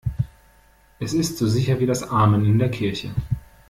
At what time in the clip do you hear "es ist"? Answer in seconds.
0.97-1.37